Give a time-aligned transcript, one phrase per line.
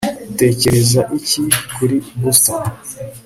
[0.31, 1.41] utekereza iki
[1.75, 2.63] kuri boston